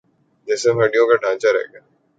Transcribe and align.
جسم 0.47 0.73
ہڈیوں 0.83 1.05
کا 1.09 1.15
ڈھانچا 1.21 1.49
رہ 1.53 1.63
گیا 1.71 1.79
تھا 1.79 1.91